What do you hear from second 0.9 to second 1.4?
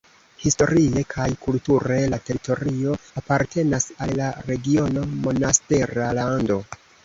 kaj